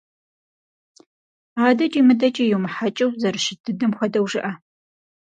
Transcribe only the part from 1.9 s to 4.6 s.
мыдэкӀи йумыхьэкӀыу, зэрыщыт дыдэм хуэдэу жыӏэ.